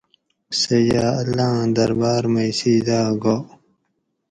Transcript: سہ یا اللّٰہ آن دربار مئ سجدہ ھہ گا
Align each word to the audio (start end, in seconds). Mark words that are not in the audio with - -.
سہ 0.59 0.77
یا 0.89 1.05
اللّٰہ 1.21 1.47
آن 1.59 1.67
دربار 1.77 2.23
مئ 2.33 2.51
سجدہ 2.59 2.99
ھہ 3.05 3.13
گا 3.23 3.35